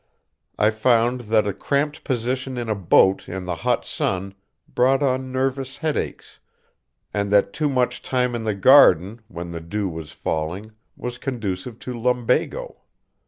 [0.57, 4.33] I found that a cramped position in a boat in the hot sun
[4.67, 6.39] brought on nervous headaches,
[7.13, 11.77] and that too much time in the garden when the dew was falling was conducive
[11.81, 12.81] to lumbago.